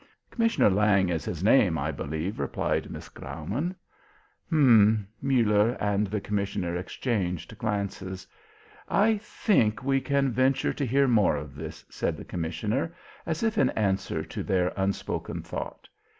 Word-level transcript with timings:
"Commissioner 0.31 0.71
Lange 0.71 1.09
is 1.11 1.25
his 1.25 1.43
name, 1.43 1.77
I 1.77 1.91
believe," 1.91 2.39
replied 2.39 2.89
Miss 2.89 3.07
Graumann. 3.07 3.75
"H'm!" 4.49 5.07
Muller 5.21 5.77
and 5.79 6.07
the 6.07 6.19
commissioner 6.19 6.75
exchanged 6.75 7.55
glances. 7.59 8.25
"I 8.89 9.17
think 9.19 9.83
we 9.83 10.01
can 10.01 10.31
venture 10.31 10.73
to 10.73 10.85
hear 10.87 11.07
more 11.07 11.35
of 11.35 11.53
this," 11.53 11.85
said 11.91 12.17
the 12.17 12.25
commissioner, 12.25 12.95
as 13.27 13.43
if 13.43 13.59
in 13.59 13.69
answer 13.77 14.23
to 14.23 14.41
their 14.41 14.73
unspoken 14.75 15.43
thought. 15.43 15.87